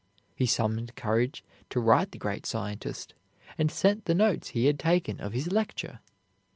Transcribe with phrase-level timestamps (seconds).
[0.35, 3.13] He summoned courage to write the great scientist
[3.55, 5.99] and sent the notes he had taken of his lecture.